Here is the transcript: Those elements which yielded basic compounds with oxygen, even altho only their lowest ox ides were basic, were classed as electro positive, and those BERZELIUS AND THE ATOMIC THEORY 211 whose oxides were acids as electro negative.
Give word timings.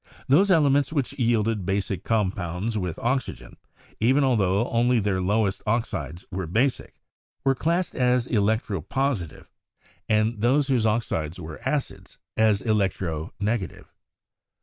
Those 0.27 0.49
elements 0.49 0.91
which 0.91 1.13
yielded 1.19 1.63
basic 1.63 2.03
compounds 2.03 2.75
with 2.75 2.97
oxygen, 2.97 3.57
even 3.99 4.23
altho 4.23 4.67
only 4.71 4.99
their 4.99 5.21
lowest 5.21 5.61
ox 5.67 5.93
ides 5.93 6.25
were 6.31 6.47
basic, 6.47 6.95
were 7.43 7.53
classed 7.53 7.93
as 7.93 8.25
electro 8.25 8.81
positive, 8.81 9.47
and 10.09 10.41
those 10.41 10.65
BERZELIUS 10.67 10.69
AND 10.69 10.71
THE 10.71 10.71
ATOMIC 10.71 10.71
THEORY 10.71 10.75
211 10.75 10.75
whose 10.75 10.85
oxides 10.87 11.39
were 11.39 11.69
acids 11.69 12.17
as 12.35 12.61
electro 12.61 13.33
negative. 13.39 13.93